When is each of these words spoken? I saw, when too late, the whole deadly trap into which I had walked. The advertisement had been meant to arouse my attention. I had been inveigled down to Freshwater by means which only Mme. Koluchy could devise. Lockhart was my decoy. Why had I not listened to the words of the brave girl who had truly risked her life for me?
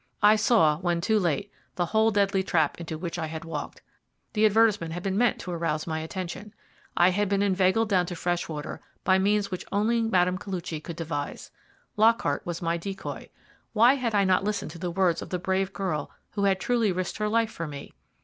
I 0.23 0.35
saw, 0.35 0.77
when 0.79 0.99
too 0.99 1.19
late, 1.19 1.51
the 1.75 1.85
whole 1.85 2.09
deadly 2.09 2.41
trap 2.41 2.79
into 2.79 2.97
which 2.97 3.19
I 3.19 3.27
had 3.27 3.45
walked. 3.45 3.83
The 4.33 4.47
advertisement 4.47 4.93
had 4.93 5.03
been 5.03 5.15
meant 5.15 5.37
to 5.41 5.51
arouse 5.51 5.85
my 5.85 5.99
attention. 5.99 6.55
I 6.97 7.09
had 7.09 7.29
been 7.29 7.43
inveigled 7.43 7.89
down 7.89 8.07
to 8.07 8.15
Freshwater 8.15 8.81
by 9.03 9.19
means 9.19 9.51
which 9.51 9.63
only 9.71 10.01
Mme. 10.01 10.39
Koluchy 10.39 10.81
could 10.83 10.95
devise. 10.95 11.51
Lockhart 11.97 12.43
was 12.47 12.63
my 12.63 12.77
decoy. 12.77 13.29
Why 13.73 13.93
had 13.93 14.15
I 14.15 14.23
not 14.23 14.43
listened 14.43 14.71
to 14.71 14.79
the 14.79 14.89
words 14.89 15.21
of 15.21 15.29
the 15.29 15.37
brave 15.37 15.71
girl 15.71 16.09
who 16.31 16.45
had 16.45 16.59
truly 16.59 16.91
risked 16.91 17.19
her 17.19 17.29
life 17.29 17.51
for 17.51 17.67
me? 17.67 17.93